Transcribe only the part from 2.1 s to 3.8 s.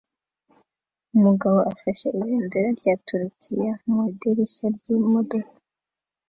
ibendera rya Turukiya